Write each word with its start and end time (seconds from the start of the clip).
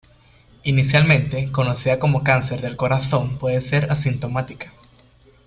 Inicialmente, 0.63 1.51
conocida 1.51 1.99
como 1.99 2.23
cáncer 2.23 2.59
del 2.61 2.75
corazón 2.75 3.37
puede 3.37 3.61
ser 3.61 3.91
asintomática. 3.91 4.73